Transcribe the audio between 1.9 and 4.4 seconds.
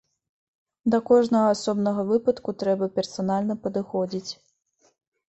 выпадку трэба персанальна падыходзіць.